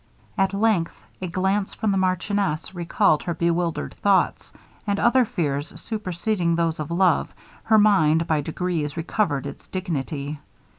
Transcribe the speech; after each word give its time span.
At 0.35 0.55
length, 0.55 0.99
a 1.21 1.27
glance 1.27 1.75
from 1.75 1.91
the 1.91 1.97
marchioness 1.99 2.73
recalled 2.73 3.21
her 3.21 3.35
bewildered 3.35 3.93
thoughts; 4.01 4.51
and 4.87 4.99
other 4.99 5.25
fears 5.25 5.79
superseding 5.79 6.55
those 6.55 6.79
of 6.79 6.89
love, 6.89 7.31
her 7.65 7.77
mind, 7.77 8.25
by 8.25 8.41
degrees, 8.41 8.97
recovered 8.97 9.45
its 9.45 9.67
dignity. 9.67 10.39